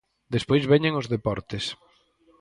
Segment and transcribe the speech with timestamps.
[0.35, 1.65] Despois veñen os deportes.